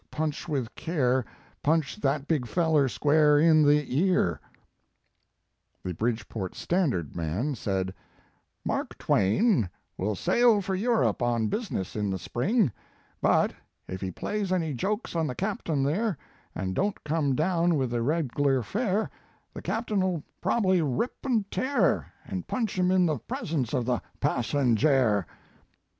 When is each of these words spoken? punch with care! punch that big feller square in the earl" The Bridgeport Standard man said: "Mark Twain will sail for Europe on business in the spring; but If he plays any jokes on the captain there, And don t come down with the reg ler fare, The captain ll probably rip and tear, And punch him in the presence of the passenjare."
punch 0.09 0.49
with 0.49 0.73
care! 0.73 1.23
punch 1.61 1.97
that 1.97 2.27
big 2.27 2.47
feller 2.47 2.87
square 2.89 3.37
in 3.37 3.61
the 3.61 4.09
earl" 4.11 4.39
The 5.83 5.93
Bridgeport 5.93 6.55
Standard 6.55 7.15
man 7.15 7.53
said: 7.53 7.93
"Mark 8.65 8.97
Twain 8.97 9.69
will 9.99 10.15
sail 10.15 10.59
for 10.59 10.73
Europe 10.73 11.21
on 11.21 11.49
business 11.49 11.95
in 11.95 12.09
the 12.09 12.17
spring; 12.17 12.71
but 13.21 13.53
If 13.87 14.01
he 14.01 14.09
plays 14.09 14.51
any 14.51 14.73
jokes 14.73 15.15
on 15.15 15.27
the 15.27 15.35
captain 15.35 15.83
there, 15.83 16.17
And 16.55 16.73
don 16.73 16.93
t 16.93 16.97
come 17.05 17.35
down 17.35 17.75
with 17.75 17.91
the 17.91 18.01
reg 18.01 18.39
ler 18.39 18.63
fare, 18.63 19.07
The 19.53 19.61
captain 19.61 20.03
ll 20.03 20.23
probably 20.41 20.81
rip 20.81 21.15
and 21.23 21.45
tear, 21.51 22.11
And 22.25 22.47
punch 22.47 22.75
him 22.79 22.89
in 22.89 23.05
the 23.05 23.19
presence 23.19 23.71
of 23.71 23.85
the 23.85 24.01
passenjare." 24.19 25.27